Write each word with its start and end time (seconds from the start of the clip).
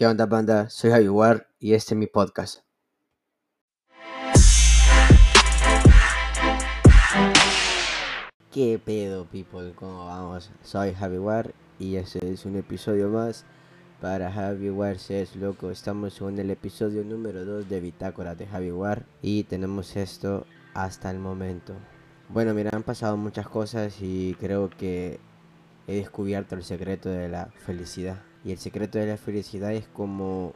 ¿Qué 0.00 0.06
onda, 0.06 0.24
banda? 0.24 0.70
Soy 0.70 1.10
War 1.10 1.46
y 1.58 1.74
este 1.74 1.92
es 1.92 1.98
mi 1.98 2.06
podcast. 2.06 2.60
¿Qué 8.50 8.80
pedo, 8.82 9.26
people? 9.26 9.74
¿Cómo 9.74 10.06
vamos? 10.06 10.50
Soy 10.62 10.94
Javi 10.94 11.18
War 11.18 11.52
y 11.78 11.96
este 11.96 12.32
es 12.32 12.46
un 12.46 12.56
episodio 12.56 13.10
más 13.10 13.44
para 14.00 14.32
Javi 14.32 14.70
War 14.70 14.96
es 15.06 15.36
loco. 15.36 15.70
Estamos 15.70 16.18
en 16.22 16.38
el 16.38 16.50
episodio 16.50 17.04
número 17.04 17.44
2 17.44 17.68
de 17.68 17.80
Bitácora 17.80 18.34
de 18.34 18.46
Javi 18.46 18.70
War 18.70 19.04
y 19.20 19.44
tenemos 19.44 19.96
esto 19.96 20.46
hasta 20.72 21.10
el 21.10 21.18
momento. 21.18 21.74
Bueno, 22.30 22.54
mira, 22.54 22.70
han 22.72 22.84
pasado 22.84 23.18
muchas 23.18 23.46
cosas 23.46 23.98
y 24.00 24.34
creo 24.40 24.70
que 24.70 25.20
he 25.90 25.96
descubierto 25.96 26.54
el 26.54 26.62
secreto 26.62 27.08
de 27.08 27.28
la 27.28 27.46
felicidad. 27.66 28.22
Y 28.44 28.52
el 28.52 28.58
secreto 28.58 28.98
de 28.98 29.06
la 29.06 29.16
felicidad 29.16 29.72
es 29.72 29.86
como 29.88 30.54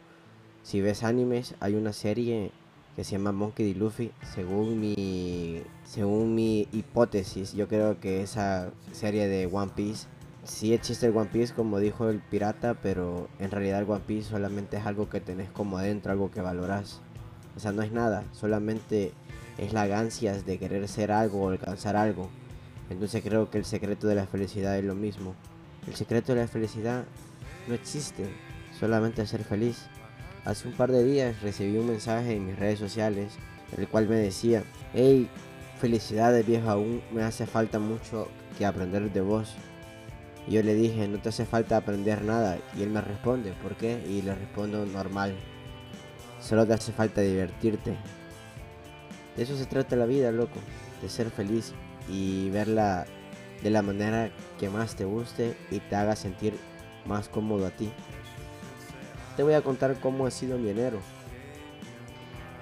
si 0.63 0.81
ves 0.81 1.03
animes, 1.03 1.55
hay 1.61 1.75
una 1.75 1.93
serie 1.93 2.53
que 2.95 3.03
se 3.03 3.13
llama 3.13 3.33
Monkey 3.33 3.73
D. 3.73 3.79
Luffy. 3.79 4.13
Según 4.35 4.81
mi, 4.81 5.63
según 5.85 6.35
mi 6.35 6.69
hipótesis, 6.73 7.53
yo 7.53 7.67
creo 7.67 8.01
que 8.01 8.23
esa 8.23 8.71
serie 8.93 9.27
de 9.27 9.47
One 9.47 9.73
Piece 9.75 10.07
sí 10.45 10.73
existe 10.73 11.07
el 11.07 11.17
One 11.17 11.31
Piece 11.33 11.53
como 11.53 11.81
dijo 11.81 12.09
el 12.09 12.21
pirata, 12.21 12.75
pero 12.75 13.29
en 13.41 13.51
realidad 13.51 13.81
el 13.81 13.91
One 13.91 14.05
Piece 14.07 14.31
solamente 14.31 14.77
es 14.77 14.87
algo 14.87 15.11
que 15.11 15.21
tenés 15.21 15.51
como 15.51 15.79
adentro, 15.79 16.13
algo 16.13 16.31
que 16.31 16.41
valoras. 16.41 17.01
O 17.57 17.61
sea, 17.61 17.73
no 17.73 17.83
es 17.83 17.93
nada, 17.93 18.25
solamente 18.33 19.13
es 19.59 19.73
la 19.73 19.87
gancias 19.87 20.47
de 20.47 20.59
querer 20.59 20.87
ser 20.89 21.13
algo 21.13 21.43
o 21.43 21.49
alcanzar 21.49 21.97
algo. 21.97 22.29
Entonces 22.91 23.23
creo 23.23 23.51
que 23.51 23.59
el 23.59 23.65
secreto 23.65 24.07
de 24.07 24.15
la 24.15 24.27
felicidad 24.27 24.79
es 24.79 24.85
lo 24.85 24.95
mismo. 24.95 25.35
El 25.87 25.95
secreto 25.95 26.35
de 26.35 26.43
la 26.43 26.49
felicidad 26.49 27.05
no 27.67 27.75
existe, 27.75 28.27
solamente 28.79 29.27
ser 29.27 29.45
feliz. 29.45 29.87
Hace 30.45 30.69
un 30.69 30.75
par 30.75 30.93
de 30.93 31.05
días 31.05 31.41
recibí 31.43 31.77
un 31.79 31.89
mensaje 31.89 32.37
en 32.37 32.47
mis 32.47 32.59
redes 32.59 32.79
sociales, 32.79 33.33
en 33.73 33.81
el 33.81 33.89
cual 33.89 34.09
me 34.09 34.17
decía, 34.17 34.63
hey, 34.93 35.29
felicidades 35.81 36.47
viejo, 36.47 36.69
aún 36.69 37.03
me 37.13 37.23
hace 37.23 37.47
falta 37.47 37.79
mucho 37.79 38.29
que 38.59 38.67
aprender 38.67 39.13
de 39.13 39.21
vos. 39.23 39.55
Y 40.47 40.53
yo 40.53 40.63
le 40.63 40.75
dije, 40.75 41.09
no 41.09 41.19
te 41.19 41.31
hace 41.31 41.47
falta 41.47 41.79
aprender 41.79 42.23
nada. 42.23 42.59
Y 42.77 42.83
él 42.83 42.91
me 42.91 43.01
responde, 43.01 43.53
¿por 43.63 43.77
qué? 43.77 44.05
Y 44.07 44.21
le 44.21 44.35
respondo 44.35 44.85
normal. 44.85 45.35
Solo 46.41 46.67
te 46.67 46.75
hace 46.75 46.93
falta 46.93 47.23
divertirte. 47.23 47.97
De 49.37 49.43
eso 49.43 49.57
se 49.57 49.65
trata 49.65 49.97
la 49.97 50.05
vida, 50.05 50.31
loco. 50.31 50.61
De 51.01 51.09
ser 51.09 51.31
feliz 51.31 51.73
y 52.09 52.51
verla 52.51 53.07
de 53.63 53.71
la 53.71 53.83
manera 53.83 54.31
que 54.59 54.69
más 54.69 54.95
te 54.95 55.05
guste 55.05 55.57
y 55.71 55.81
te 55.81 55.97
haga 55.97 56.17
sentir 56.17 56.55
más 57.07 57.29
cómodo 57.29 57.67
a 57.67 57.71
ti. 57.71 57.91
Te 59.37 59.43
voy 59.43 59.55
a 59.55 59.63
contar 59.63 59.97
cómo 60.01 60.27
ha 60.27 60.31
sido 60.31 60.59
mi 60.59 60.71
enero. 60.71 61.01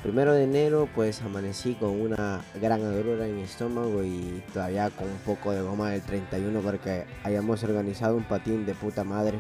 Primero 0.02 0.32
de 0.32 0.44
enero 0.44 0.88
pues 0.94 1.22
amanecí 1.22 1.74
con 1.74 2.00
una 2.00 2.40
gran 2.60 2.82
adorura 2.82 3.26
en 3.26 3.36
mi 3.36 3.42
estómago 3.42 4.02
y 4.02 4.42
todavía 4.52 4.90
con 4.90 5.08
un 5.08 5.18
poco 5.18 5.52
de 5.52 5.62
goma 5.62 5.90
del 5.90 6.02
31 6.02 6.60
porque 6.60 7.04
hayamos 7.22 7.62
organizado 7.62 8.16
un 8.16 8.24
patín 8.24 8.66
de 8.66 8.74
puta 8.74 9.04
madre. 9.04 9.38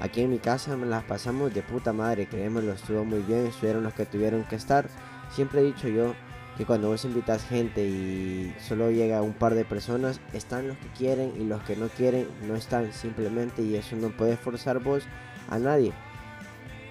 Aquí 0.00 0.22
en 0.22 0.30
mi 0.30 0.38
casa 0.38 0.78
me 0.78 0.86
las 0.86 1.04
pasamos 1.04 1.52
de 1.52 1.60
puta 1.60 1.92
madre, 1.92 2.26
lo 2.32 2.72
estuvo 2.72 3.04
muy 3.04 3.20
bien, 3.20 3.48
estuvieron 3.48 3.82
los 3.82 3.92
que 3.92 4.06
tuvieron 4.06 4.44
que 4.44 4.56
estar. 4.56 4.88
Siempre 5.30 5.60
he 5.60 5.64
dicho 5.64 5.88
yo 5.88 6.14
que 6.56 6.66
cuando 6.66 6.88
vos 6.88 7.04
invitas 7.04 7.44
gente 7.44 7.84
y 7.84 8.54
solo 8.60 8.90
llega 8.90 9.22
un 9.22 9.32
par 9.32 9.54
de 9.54 9.64
personas, 9.64 10.20
están 10.32 10.68
los 10.68 10.76
que 10.76 10.88
quieren 10.88 11.32
y 11.40 11.44
los 11.44 11.62
que 11.62 11.76
no 11.76 11.88
quieren 11.88 12.28
no 12.46 12.54
están 12.54 12.92
simplemente 12.92 13.62
y 13.62 13.76
eso 13.76 13.96
no 13.96 14.10
puede 14.10 14.36
forzar 14.36 14.80
vos 14.80 15.04
a 15.48 15.58
nadie. 15.58 15.92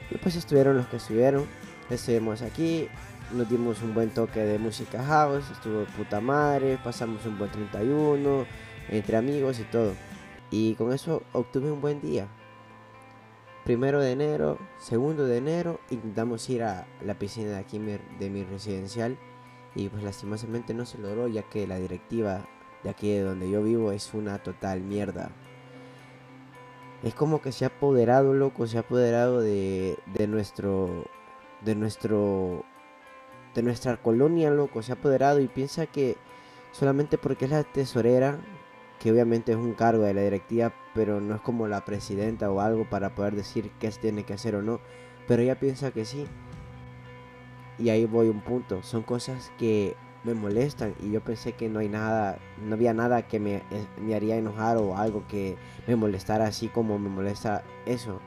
Y 0.09 0.17
pues 0.17 0.35
estuvieron 0.35 0.77
los 0.77 0.87
que 0.87 0.97
estuvieron, 0.97 1.45
estuvimos 1.89 2.41
aquí, 2.41 2.87
nos 3.31 3.49
dimos 3.49 3.81
un 3.83 3.93
buen 3.93 4.09
toque 4.09 4.39
de 4.39 4.57
música 4.57 5.03
house, 5.03 5.49
estuvo 5.52 5.85
puta 5.97 6.19
madre, 6.19 6.80
pasamos 6.83 7.26
un 7.26 7.37
buen 7.37 7.52
31 7.52 8.45
entre 8.89 9.17
amigos 9.17 9.59
y 9.59 9.64
todo. 9.64 9.93
Y 10.52 10.73
con 10.76 10.93
eso 10.93 11.21
obtuve 11.31 11.71
un 11.71 11.81
buen 11.81 12.02
día. 12.02 12.27
Primero 13.65 13.99
de 13.99 14.14
enero, 14.14 14.58
segundo 14.80 15.27
de 15.27 15.37
enero, 15.37 15.80
intentamos 15.91 16.49
ir 16.49 16.64
a 16.64 16.87
la 17.05 17.20
piscina 17.20 17.52
de 17.52 17.58
aquí 17.58 17.77
de 17.77 18.30
mi 18.31 18.43
residencial 18.43 19.20
y 19.79 19.87
pues 19.87 20.03
lastimosamente 20.03 20.73
no 20.73 20.85
se 20.85 20.97
logró 20.97 21.27
ya 21.27 21.43
que 21.43 21.65
la 21.65 21.77
directiva 21.77 22.45
de 22.83 22.89
aquí 22.89 23.11
de 23.11 23.21
donde 23.21 23.49
yo 23.49 23.63
vivo 23.63 23.91
es 23.91 24.13
una 24.13 24.39
total 24.39 24.81
mierda. 24.81 25.31
Es 27.01 27.13
como 27.13 27.41
que 27.41 27.53
se 27.53 27.63
ha 27.63 27.69
apoderado, 27.69 28.33
loco, 28.33 28.67
se 28.67 28.77
ha 28.77 28.81
apoderado 28.81 29.39
de, 29.39 29.97
de 30.17 30.27
nuestro, 30.27 31.05
de 31.63 31.75
nuestro, 31.75 32.65
de 33.55 33.63
nuestra 33.63 33.95
colonia, 33.97 34.49
loco, 34.49 34.81
se 34.81 34.91
ha 34.91 34.95
apoderado 34.95 35.39
y 35.39 35.47
piensa 35.47 35.85
que 35.85 36.17
solamente 36.73 37.17
porque 37.17 37.45
es 37.45 37.51
la 37.51 37.63
tesorera, 37.63 38.37
que 38.99 39.13
obviamente 39.13 39.53
es 39.53 39.57
un 39.57 39.73
cargo 39.75 40.03
de 40.03 40.13
la 40.13 40.21
directiva, 40.21 40.73
pero 40.93 41.21
no 41.21 41.35
es 41.35 41.41
como 41.41 41.69
la 41.69 41.85
presidenta 41.85 42.51
o 42.51 42.59
algo 42.59 42.89
para 42.89 43.15
poder 43.15 43.33
decir 43.33 43.71
qué 43.79 43.89
se 43.89 44.01
tiene 44.01 44.25
que 44.25 44.33
hacer 44.33 44.55
o 44.55 44.61
no, 44.61 44.81
pero 45.25 45.41
ella 45.41 45.57
piensa 45.57 45.91
que 45.91 46.03
sí 46.03 46.27
y 47.79 47.89
ahí 47.89 48.05
voy 48.05 48.27
un 48.27 48.41
punto. 48.41 48.83
Son 48.83 49.03
cosas 49.03 49.51
que 49.57 49.95
me 50.23 50.33
molestan 50.33 50.93
y 51.01 51.11
yo 51.11 51.21
pensé 51.21 51.53
que 51.53 51.69
no 51.69 51.79
hay 51.79 51.87
nada, 51.87 52.37
no 52.61 52.75
había 52.75 52.93
nada 52.93 53.27
que 53.27 53.39
me, 53.39 53.55
eh, 53.55 53.87
me 54.01 54.15
haría 54.15 54.35
enojar 54.35 54.77
o 54.77 54.97
algo 54.97 55.25
que 55.27 55.57
me 55.87 55.95
molestara 55.95 56.45
así 56.45 56.67
como 56.67 56.99
me 56.99 57.09
molesta 57.09 57.63
eso. 57.85 58.19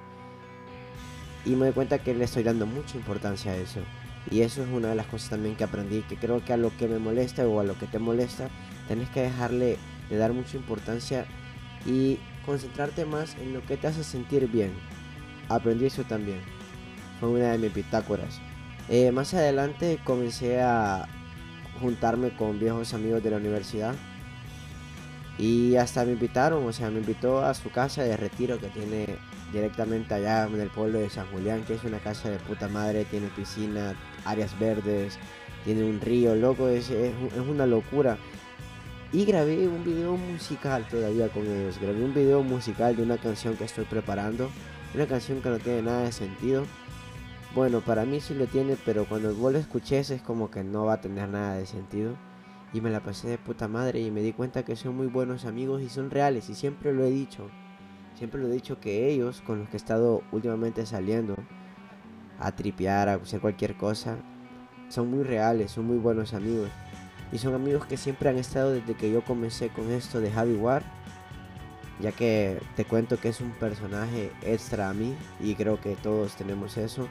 Y 1.45 1.51
me 1.51 1.67
doy 1.67 1.73
cuenta 1.73 1.99
que 1.99 2.15
le 2.15 2.25
estoy 2.25 2.45
dando 2.45 2.67
mucha 2.67 2.97
importancia 2.97 3.53
a 3.53 3.57
eso. 3.57 3.81
Y 4.31 4.43
eso 4.43 4.63
es 4.63 4.69
una 4.71 4.89
de 4.89 4.95
las 4.95 5.07
cosas 5.07 5.31
también 5.31 5.57
que 5.57 5.65
aprendí, 5.65 6.03
que 6.03 6.17
creo 6.17 6.45
que 6.45 6.53
a 6.53 6.57
lo 6.57 6.75
que 6.77 6.87
me 6.87 6.99
molesta 6.99 7.47
o 7.47 7.61
a 7.61 7.65
lo 7.65 7.77
que 7.77 7.87
te 7.87 7.99
molesta, 7.99 8.49
tenés 8.87 9.11
que 9.11 9.23
dejarle 9.23 9.77
de 10.09 10.17
dar 10.17 10.33
mucha 10.33 10.57
importancia 10.57 11.27
y 11.85 12.19
concentrarte 12.47 13.05
más 13.05 13.37
en 13.37 13.53
lo 13.53 13.67
que 13.67 13.77
te 13.77 13.89
hace 13.89 14.05
sentir 14.05 14.49
bien. 14.49 14.73
Aprendí 15.49 15.87
eso 15.87 16.05
también. 16.05 16.41
Fue 17.19 17.31
una 17.31 17.51
de 17.51 17.59
mis 17.59 17.75
bitácoras. 17.75 18.41
Eh, 18.89 19.13
más 19.13 19.33
adelante 19.35 19.99
comencé 20.05 20.61
a 20.61 21.07
juntarme 21.81 22.35
con 22.37 22.59
viejos 22.59 22.95
amigos 22.95 23.23
de 23.23 23.31
la 23.31 23.37
universidad 23.37 23.95
y 25.39 25.77
hasta 25.77 26.05
me 26.05 26.13
invitaron, 26.13 26.67
o 26.67 26.73
sea, 26.73 26.91
me 26.91 27.01
invitó 27.01 27.45
a 27.45 27.55
su 27.55 27.71
casa 27.71 28.03
de 28.03 28.17
retiro 28.17 28.59
que 28.59 28.69
tiene 28.69 29.07
directamente 29.53 30.15
allá 30.15 30.45
en 30.47 30.61
el 30.61 30.69
pueblo 30.69 30.99
de 30.99 31.11
San 31.11 31.27
Julián, 31.29 31.65
que 31.65 31.75
es 31.75 31.85
una 31.85 31.99
casa 31.99 32.31
de 32.31 32.39
puta 32.39 32.69
madre, 32.69 33.05
tiene 33.05 33.29
piscina, 33.29 33.95
áreas 34.25 34.59
verdes, 34.59 35.19
tiene 35.65 35.85
un 35.85 36.01
río, 36.01 36.35
loco, 36.35 36.69
es, 36.69 36.91
es, 36.91 37.13
una 37.49 37.67
locura. 37.67 38.19
Y 39.13 39.25
grabé 39.27 39.69
un 39.69 39.85
video 39.85 40.17
musical 40.17 40.87
todavía 40.89 41.29
con 41.29 41.47
ellos, 41.47 41.79
grabé 41.79 42.03
un 42.03 42.15
video 42.15 42.43
musical 42.43 42.97
de 42.97 43.03
una 43.03 43.19
canción 43.19 43.57
que 43.57 43.65
estoy 43.65 43.85
preparando, 43.85 44.51
una 44.95 45.07
canción 45.07 45.43
que 45.43 45.51
no 45.51 45.59
tiene 45.59 45.83
nada 45.83 46.05
de 46.05 46.13
sentido 46.13 46.65
bueno, 47.55 47.83
para 47.83 48.07
mí 48.07 48.21
sí 48.21 48.35
lo 48.35 48.47
tiene, 48.47 48.77
pero 48.83 49.05
cuando 49.07 49.35
vos 49.35 49.53
lo 49.53 49.59
escuches 49.59 50.11
es 50.11 50.23
como 50.23 50.51
que 50.51 50.65
no 50.65 50.87
va 50.87 50.95
a 50.95 51.01
tener 51.03 51.29
nada 51.29 51.55
de 51.55 51.67
sentido. 51.67 52.17
Y 52.73 52.81
me 52.81 52.91
la 52.91 53.01
pasé 53.01 53.29
de 53.29 53.37
puta 53.37 53.69
madre 53.69 54.01
y 54.01 54.11
me 54.11 54.23
di 54.23 54.33
cuenta 54.33 54.65
que 54.65 54.75
son 54.75 54.97
muy 54.97 55.07
buenos 55.07 55.45
amigos 55.45 55.83
y 55.83 55.91
son 55.91 56.11
reales. 56.11 56.49
Y 56.49 56.55
siempre 56.55 56.95
lo 56.95 57.05
he 57.05 57.11
dicho. 57.11 57.51
Siempre 58.15 58.41
lo 58.41 58.49
he 58.49 58.53
dicho 58.53 58.81
que 58.81 59.11
ellos, 59.11 59.43
con 59.43 59.59
los 59.59 59.69
que 59.69 59.77
he 59.77 59.79
estado 59.79 60.23
últimamente 60.33 60.87
saliendo 60.87 61.37
a 62.39 62.53
tripear, 62.53 63.11
a 63.11 63.15
hacer 63.15 63.41
cualquier 63.41 63.77
cosa, 63.77 64.17
son 64.89 65.11
muy 65.11 65.23
reales, 65.23 65.73
son 65.73 65.87
muy 65.87 65.99
buenos 65.99 66.33
amigos. 66.33 66.71
Y 67.33 67.39
son 67.39 67.55
amigos 67.55 67.85
que 67.85 67.99
siempre 67.99 68.31
han 68.31 68.39
estado 68.39 68.73
desde 68.73 68.95
que 68.95 69.11
yo 69.11 69.23
comencé 69.23 69.69
con 69.69 69.91
esto 69.91 70.21
de 70.21 70.31
Javi 70.31 70.55
War. 70.55 70.83
Ya 72.01 72.13
que 72.13 72.59
te 72.77 72.87
cuento 72.87 73.19
que 73.19 73.29
es 73.29 73.43
un 73.43 73.51
personaje 73.53 74.33
extra 74.43 74.89
a 74.89 74.95
mí 74.95 75.15
y 75.39 75.55
creo 75.55 75.79
que 75.81 75.95
todos 75.97 76.35
tenemos 76.35 76.79
eso 76.79 77.07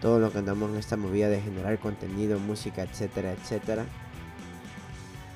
todo 0.00 0.18
lo 0.18 0.32
que 0.32 0.38
andamos 0.38 0.70
en 0.70 0.76
esta 0.76 0.96
movida 0.96 1.28
de 1.28 1.40
generar 1.40 1.78
contenido, 1.78 2.38
música, 2.38 2.82
etcétera, 2.82 3.32
etcétera. 3.32 3.84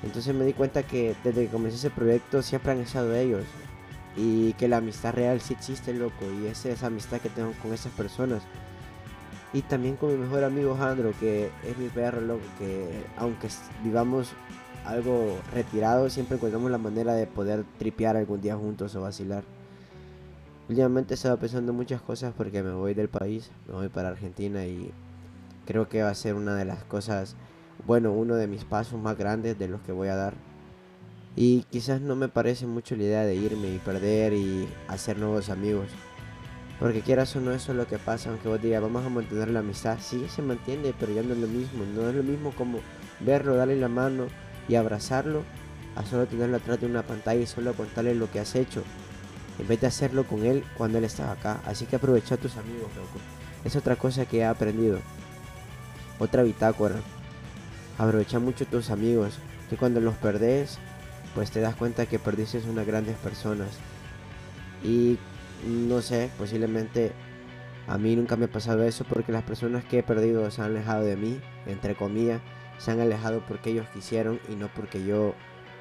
Entonces 0.02 0.34
me 0.34 0.44
di 0.44 0.52
cuenta 0.52 0.82
que 0.82 1.14
desde 1.24 1.46
que 1.46 1.50
comencé 1.50 1.76
ese 1.76 1.90
proyecto 1.90 2.42
siempre 2.42 2.72
han 2.72 2.80
estado 2.80 3.14
ellos. 3.14 3.44
Y 4.16 4.52
que 4.54 4.68
la 4.68 4.76
amistad 4.76 5.14
real 5.14 5.40
sí 5.40 5.54
existe, 5.54 5.92
loco. 5.92 6.24
Y 6.40 6.46
esa 6.46 6.68
es 6.68 6.76
esa 6.76 6.86
amistad 6.86 7.20
que 7.20 7.28
tengo 7.28 7.52
con 7.62 7.72
esas 7.72 7.92
personas. 7.92 8.42
Y 9.52 9.62
también 9.62 9.96
con 9.96 10.10
mi 10.10 10.16
mejor 10.16 10.44
amigo 10.44 10.76
Jandro, 10.76 11.12
que 11.18 11.50
es 11.64 11.78
mi 11.78 11.88
perro, 11.88 12.20
loco. 12.20 12.44
Que 12.58 12.88
aunque 13.16 13.48
vivamos 13.82 14.32
algo 14.84 15.38
retirado, 15.52 16.10
siempre 16.10 16.36
encontramos 16.36 16.70
la 16.70 16.78
manera 16.78 17.14
de 17.14 17.26
poder 17.26 17.64
tripear 17.78 18.16
algún 18.16 18.40
día 18.40 18.56
juntos 18.56 18.94
o 18.94 19.00
vacilar. 19.00 19.42
Últimamente 20.66 21.12
he 21.12 21.16
estado 21.16 21.38
pensando 21.38 21.74
muchas 21.74 22.00
cosas 22.00 22.32
porque 22.34 22.62
me 22.62 22.72
voy 22.72 22.94
del 22.94 23.10
país, 23.10 23.50
me 23.68 23.74
voy 23.74 23.88
para 23.90 24.08
Argentina 24.08 24.64
y 24.64 24.92
creo 25.66 25.90
que 25.90 26.02
va 26.02 26.08
a 26.08 26.14
ser 26.14 26.34
una 26.34 26.56
de 26.56 26.64
las 26.64 26.84
cosas, 26.84 27.36
bueno, 27.86 28.12
uno 28.12 28.36
de 28.36 28.46
mis 28.46 28.64
pasos 28.64 28.98
más 28.98 29.18
grandes 29.18 29.58
de 29.58 29.68
los 29.68 29.82
que 29.82 29.92
voy 29.92 30.08
a 30.08 30.16
dar. 30.16 30.34
Y 31.36 31.64
quizás 31.64 32.00
no 32.00 32.16
me 32.16 32.28
parece 32.28 32.66
mucho 32.66 32.96
la 32.96 33.02
idea 33.02 33.24
de 33.24 33.34
irme 33.34 33.74
y 33.74 33.78
perder 33.78 34.32
y 34.32 34.66
hacer 34.88 35.18
nuevos 35.18 35.50
amigos. 35.50 35.88
Porque 36.80 37.02
quieras 37.02 37.36
o 37.36 37.40
no, 37.40 37.52
eso 37.52 37.72
es 37.72 37.78
lo 37.78 37.86
que 37.86 37.98
pasa, 37.98 38.30
aunque 38.30 38.48
vos 38.48 38.62
digas, 38.62 38.80
vamos 38.80 39.04
a 39.04 39.10
mantener 39.10 39.48
la 39.48 39.60
amistad, 39.60 39.98
sí 40.00 40.26
se 40.30 40.40
mantiene, 40.40 40.94
pero 40.98 41.12
ya 41.12 41.22
no 41.22 41.34
es 41.34 41.40
lo 41.40 41.46
mismo, 41.46 41.84
no 41.94 42.08
es 42.08 42.14
lo 42.14 42.22
mismo 42.22 42.52
como 42.52 42.78
verlo, 43.20 43.54
darle 43.54 43.76
la 43.76 43.88
mano 43.88 44.28
y 44.66 44.76
abrazarlo, 44.76 45.42
a 45.94 46.06
solo 46.06 46.26
tenerlo 46.26 46.56
atrás 46.56 46.80
de 46.80 46.86
una 46.86 47.02
pantalla 47.02 47.42
y 47.42 47.46
solo 47.46 47.74
contarle 47.74 48.14
lo 48.14 48.30
que 48.30 48.40
has 48.40 48.54
hecho, 48.54 48.82
en 49.58 49.68
vez 49.68 49.80
de 49.80 49.86
hacerlo 49.86 50.24
con 50.24 50.44
él 50.44 50.64
cuando 50.76 50.98
él 50.98 51.04
estaba 51.04 51.32
acá. 51.32 51.60
Así 51.66 51.86
que 51.86 51.96
aprovecha 51.96 52.34
a 52.34 52.38
tus 52.38 52.56
amigos, 52.56 52.90
loco. 52.96 53.18
Es 53.64 53.76
otra 53.76 53.96
cosa 53.96 54.26
que 54.26 54.38
he 54.38 54.44
aprendido. 54.44 54.98
Otra 56.18 56.42
bitácora. 56.42 56.96
Aprovecha 57.98 58.38
mucho 58.38 58.64
a 58.64 58.68
tus 58.68 58.90
amigos, 58.90 59.38
que 59.70 59.76
cuando 59.76 60.00
los 60.00 60.14
perdés, 60.14 60.78
pues 61.34 61.50
te 61.50 61.60
das 61.60 61.76
cuenta 61.76 62.06
que 62.06 62.18
perdiste 62.18 62.58
unas 62.68 62.86
grandes 62.86 63.16
personas. 63.16 63.68
Y 64.82 65.18
no 65.66 66.02
sé, 66.02 66.30
posiblemente 66.36 67.12
a 67.86 67.98
mí 67.98 68.16
nunca 68.16 68.36
me 68.36 68.46
ha 68.46 68.50
pasado 68.50 68.82
eso 68.84 69.04
porque 69.04 69.32
las 69.32 69.42
personas 69.42 69.84
que 69.84 69.98
he 69.98 70.02
perdido 70.02 70.50
se 70.50 70.62
han 70.62 70.70
alejado 70.70 71.04
de 71.04 71.16
mí, 71.16 71.40
entre 71.66 71.94
comillas, 71.94 72.40
se 72.78 72.90
han 72.90 73.00
alejado 73.00 73.42
porque 73.46 73.70
ellos 73.70 73.86
quisieron 73.92 74.40
y 74.48 74.56
no 74.56 74.68
porque 74.68 75.04
yo 75.04 75.34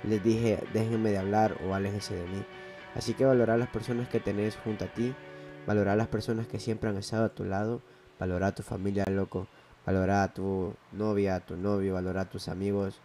les 0.03 0.23
dije 0.23 0.59
déjenme 0.73 1.11
de 1.11 1.17
hablar 1.17 1.57
o 1.65 1.73
aléjense 1.73 2.15
de 2.15 2.23
mí. 2.23 2.45
Así 2.95 3.13
que 3.13 3.25
valorar 3.25 3.55
a 3.55 3.59
las 3.59 3.69
personas 3.69 4.07
que 4.07 4.19
tenés 4.19 4.55
junto 4.57 4.85
a 4.85 4.87
ti, 4.87 5.13
valorar 5.65 5.93
a 5.93 5.97
las 5.97 6.07
personas 6.07 6.47
que 6.47 6.59
siempre 6.59 6.89
han 6.89 6.97
estado 6.97 7.25
a 7.25 7.29
tu 7.29 7.43
lado, 7.43 7.81
valorar 8.19 8.49
a 8.49 8.55
tu 8.55 8.63
familia, 8.63 9.05
loco, 9.09 9.47
valorar 9.85 10.29
a 10.29 10.33
tu 10.33 10.73
novia, 10.91 11.35
a 11.35 11.39
tu 11.39 11.57
novio, 11.57 11.93
valorar 11.93 12.27
a 12.27 12.29
tus 12.29 12.47
amigos 12.47 12.99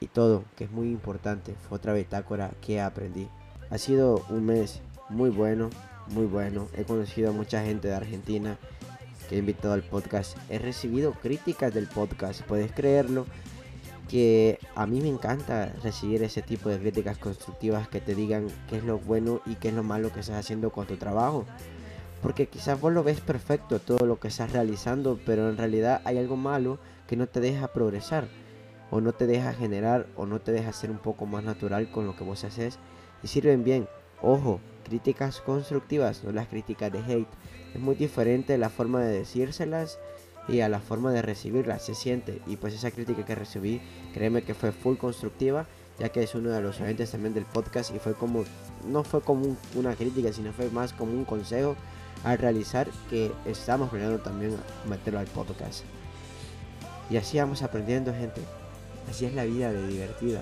y 0.00 0.06
todo, 0.06 0.44
que 0.56 0.64
es 0.64 0.70
muy 0.70 0.88
importante. 0.88 1.54
Fue 1.68 1.76
otra 1.76 1.94
bitácora 1.94 2.50
que 2.60 2.80
aprendí. 2.80 3.28
Ha 3.70 3.78
sido 3.78 4.24
un 4.28 4.46
mes 4.46 4.80
muy 5.08 5.30
bueno, 5.30 5.70
muy 6.08 6.26
bueno. 6.26 6.68
He 6.76 6.84
conocido 6.84 7.30
a 7.30 7.32
mucha 7.32 7.62
gente 7.62 7.88
de 7.88 7.94
Argentina 7.94 8.58
que 9.28 9.36
he 9.36 9.38
invitado 9.38 9.74
al 9.74 9.82
podcast. 9.82 10.36
He 10.48 10.58
recibido 10.58 11.12
críticas 11.12 11.72
del 11.72 11.86
podcast, 11.86 12.42
puedes 12.42 12.72
creerlo. 12.72 13.26
Que 14.10 14.58
a 14.74 14.86
mí 14.86 15.00
me 15.00 15.08
encanta 15.08 15.72
recibir 15.84 16.22
ese 16.24 16.42
tipo 16.42 16.68
de 16.68 16.80
críticas 16.80 17.16
constructivas 17.18 17.88
que 17.88 18.00
te 18.00 18.16
digan 18.16 18.48
qué 18.68 18.78
es 18.78 18.84
lo 18.84 18.98
bueno 18.98 19.40
y 19.46 19.54
qué 19.54 19.68
es 19.68 19.74
lo 19.74 19.84
malo 19.84 20.12
que 20.12 20.18
estás 20.18 20.36
haciendo 20.36 20.70
con 20.70 20.86
tu 20.86 20.96
trabajo. 20.96 21.44
Porque 22.20 22.48
quizás 22.48 22.80
vos 22.80 22.92
lo 22.92 23.04
ves 23.04 23.20
perfecto 23.20 23.78
todo 23.78 24.04
lo 24.06 24.18
que 24.18 24.28
estás 24.28 24.52
realizando, 24.52 25.18
pero 25.24 25.48
en 25.48 25.56
realidad 25.56 26.02
hay 26.04 26.18
algo 26.18 26.36
malo 26.36 26.78
que 27.06 27.16
no 27.16 27.28
te 27.28 27.38
deja 27.38 27.68
progresar, 27.68 28.26
o 28.90 29.00
no 29.00 29.12
te 29.12 29.28
deja 29.28 29.52
generar, 29.52 30.08
o 30.16 30.26
no 30.26 30.40
te 30.40 30.50
deja 30.50 30.72
ser 30.72 30.90
un 30.90 30.98
poco 30.98 31.24
más 31.24 31.44
natural 31.44 31.90
con 31.90 32.04
lo 32.04 32.16
que 32.16 32.24
vos 32.24 32.42
haces. 32.42 32.80
Y 33.22 33.28
sirven 33.28 33.62
bien. 33.62 33.88
Ojo, 34.22 34.60
críticas 34.84 35.40
constructivas, 35.40 36.24
no 36.24 36.32
las 36.32 36.48
críticas 36.48 36.92
de 36.92 36.98
hate. 36.98 37.28
Es 37.74 37.80
muy 37.80 37.94
diferente 37.94 38.58
la 38.58 38.70
forma 38.70 39.00
de 39.00 39.18
decírselas 39.20 40.00
y 40.48 40.60
a 40.60 40.68
la 40.68 40.80
forma 40.80 41.12
de 41.12 41.22
recibirlas, 41.22 41.84
se 41.84 41.94
siente. 41.94 42.40
Y 42.46 42.56
pues 42.56 42.74
esa 42.74 42.90
crítica 42.90 43.24
que 43.24 43.34
recibí, 43.34 43.80
créeme 44.12 44.42
que 44.42 44.54
fue 44.54 44.72
full 44.72 44.96
constructiva, 44.96 45.66
ya 45.98 46.08
que 46.08 46.22
es 46.22 46.34
uno 46.34 46.50
de 46.50 46.60
los 46.62 46.80
oyentes 46.80 47.10
también 47.10 47.34
del 47.34 47.44
podcast 47.44 47.94
y 47.94 47.98
fue 47.98 48.14
como, 48.14 48.44
no 48.88 49.04
fue 49.04 49.20
como 49.20 49.56
una 49.74 49.94
crítica, 49.94 50.32
sino 50.32 50.52
fue 50.52 50.70
más 50.70 50.92
como 50.92 51.12
un 51.12 51.24
consejo 51.24 51.76
al 52.24 52.38
realizar 52.38 52.88
que 53.08 53.32
estamos 53.44 53.90
planeando 53.90 54.18
también 54.18 54.56
meterlo 54.88 55.20
al 55.20 55.26
podcast. 55.26 55.84
Y 57.10 57.16
así 57.16 57.38
vamos 57.38 57.62
aprendiendo, 57.62 58.12
gente. 58.12 58.40
Así 59.08 59.26
es 59.26 59.34
la 59.34 59.44
vida 59.44 59.72
de 59.72 59.86
divertida. 59.88 60.40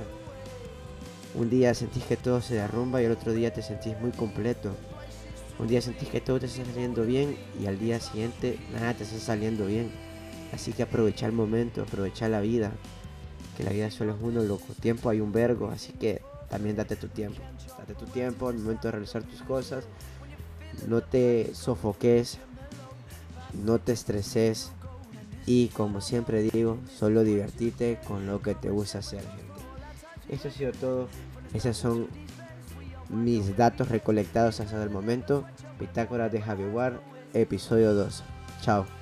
Un 1.34 1.50
día 1.50 1.74
sentís 1.74 2.04
que 2.04 2.16
todo 2.16 2.40
se 2.40 2.54
derrumba 2.54 3.00
y 3.00 3.06
el 3.06 3.12
otro 3.12 3.32
día 3.32 3.52
te 3.52 3.62
sentís 3.62 3.98
muy 4.00 4.10
completo. 4.12 4.74
Un 5.58 5.66
día 5.66 5.81
sentís 5.82 6.08
que 6.08 6.20
todo 6.20 6.38
te 6.38 6.46
está 6.46 6.64
saliendo 6.64 7.05
bien 7.05 7.37
y 7.60 7.66
al 7.66 7.78
día 7.78 7.99
siguiente 7.99 8.58
nada 8.72 8.94
te 8.94 9.05
está 9.05 9.19
saliendo 9.19 9.66
bien. 9.66 9.90
Así 10.52 10.72
que 10.72 10.84
aprovecha 10.84 11.26
el 11.26 11.32
momento, 11.32 11.82
aprovecha 11.82 12.28
la 12.28 12.40
vida. 12.40 12.72
Que 13.56 13.64
la 13.64 13.70
vida 13.70 13.90
solo 13.90 14.12
es 14.12 14.19
uno, 14.20 14.43
loco. 14.43 14.66
Tiempo 14.81 15.10
hay 15.10 15.20
un 15.20 15.32
vergo, 15.32 15.70
así 15.70 15.93
que 15.93 16.22
también 16.49 16.76
date 16.76 16.94
tu 16.94 17.08
tiempo. 17.08 17.40
Date 17.76 17.94
tu 17.94 18.06
tiempo 18.06 18.50
el 18.50 18.58
momento 18.58 18.88
de 18.88 18.93
realizar 18.93 19.25
tus 19.25 19.43
cosas. 19.43 19.84
No 20.87 21.02
te 21.02 21.52
sofoques, 21.55 22.38
no 23.64 23.81
te 23.81 23.93
estreses 23.93 24.70
y 25.44 25.69
como 25.69 26.00
siempre 26.00 26.43
digo, 26.43 26.78
solo 26.94 27.25
divertite 27.25 27.99
con 28.06 28.26
lo 28.26 28.40
que 28.43 28.54
te 28.54 28.70
gusta 28.70 28.99
hacer, 28.99 29.22
gente. 29.22 29.44
Esto 30.28 30.49
ha 30.49 30.50
sido 30.50 30.72
todo. 30.72 31.08
Esos 31.54 31.76
son 31.76 32.06
mis 33.08 33.56
datos 33.56 33.88
recolectados 33.88 34.60
hasta 34.60 34.82
el 34.82 34.90
momento. 34.90 35.44
Bitácora 35.78 36.28
de 36.28 36.40
Javier, 36.40 37.00
episodio 37.34 37.94
2. 37.94 38.22
Chao. 38.62 38.97